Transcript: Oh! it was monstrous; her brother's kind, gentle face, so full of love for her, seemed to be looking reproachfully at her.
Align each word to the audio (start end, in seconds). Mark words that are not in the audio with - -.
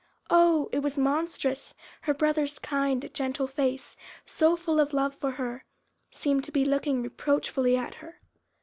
Oh! 0.31 0.67
it 0.71 0.79
was 0.79 0.97
monstrous; 0.97 1.75
her 2.09 2.13
brother's 2.15 2.57
kind, 2.57 3.07
gentle 3.13 3.45
face, 3.45 3.95
so 4.25 4.55
full 4.55 4.79
of 4.79 4.93
love 4.93 5.13
for 5.13 5.29
her, 5.33 5.63
seemed 6.09 6.43
to 6.45 6.51
be 6.51 6.65
looking 6.65 7.03
reproachfully 7.03 7.77
at 7.77 7.93
her. 8.01 8.19